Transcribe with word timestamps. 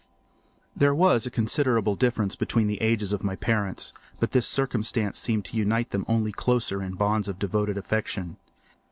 There 0.75 0.95
was 0.95 1.27
a 1.27 1.29
considerable 1.29 1.93
difference 1.93 2.35
between 2.35 2.65
the 2.65 2.81
ages 2.81 3.13
of 3.13 3.23
my 3.23 3.35
parents, 3.35 3.93
but 4.19 4.31
this 4.31 4.47
circumstance 4.47 5.19
seemed 5.19 5.45
to 5.45 5.57
unite 5.57 5.91
them 5.91 6.05
only 6.07 6.31
closer 6.31 6.81
in 6.81 6.95
bonds 6.95 7.27
of 7.27 7.37
devoted 7.37 7.77
affection. 7.77 8.37